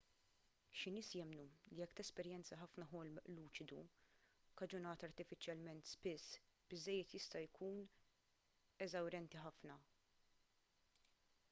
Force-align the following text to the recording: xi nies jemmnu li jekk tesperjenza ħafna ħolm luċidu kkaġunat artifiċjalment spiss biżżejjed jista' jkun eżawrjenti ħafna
xi 0.77 0.91
nies 0.93 1.09
jemmnu 1.17 1.43
li 1.49 1.75
jekk 1.79 1.91
tesperjenza 1.99 2.57
ħafna 2.61 2.87
ħolm 2.93 3.19
luċidu 3.35 3.83
kkaġunat 4.55 5.07
artifiċjalment 5.09 5.91
spiss 5.93 6.41
biżżejjed 6.73 7.15
jista' 7.19 7.45
jkun 7.45 7.79
eżawrjenti 8.89 9.45
ħafna 9.47 9.79